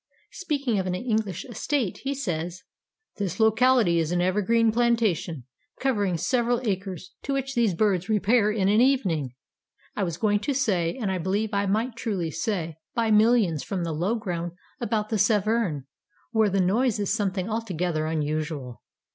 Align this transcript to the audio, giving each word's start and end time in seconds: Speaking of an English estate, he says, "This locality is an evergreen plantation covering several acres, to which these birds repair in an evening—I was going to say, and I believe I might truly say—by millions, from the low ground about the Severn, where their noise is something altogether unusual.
Speaking 0.31 0.79
of 0.79 0.87
an 0.87 0.95
English 0.95 1.45
estate, 1.45 1.99
he 2.01 2.15
says, 2.15 2.63
"This 3.17 3.39
locality 3.39 3.99
is 3.99 4.11
an 4.11 4.19
evergreen 4.19 4.71
plantation 4.71 5.43
covering 5.79 6.17
several 6.17 6.59
acres, 6.67 7.13
to 7.21 7.33
which 7.33 7.53
these 7.53 7.75
birds 7.75 8.09
repair 8.09 8.51
in 8.51 8.67
an 8.67 8.81
evening—I 8.81 10.03
was 10.03 10.17
going 10.17 10.39
to 10.39 10.55
say, 10.55 10.97
and 10.99 11.11
I 11.11 11.19
believe 11.19 11.53
I 11.53 11.67
might 11.67 11.95
truly 11.95 12.31
say—by 12.31 13.11
millions, 13.11 13.61
from 13.63 13.83
the 13.83 13.93
low 13.93 14.15
ground 14.15 14.53
about 14.79 15.09
the 15.09 15.19
Severn, 15.19 15.85
where 16.31 16.49
their 16.49 16.63
noise 16.63 16.97
is 16.97 17.13
something 17.13 17.47
altogether 17.47 18.07
unusual. 18.07 18.81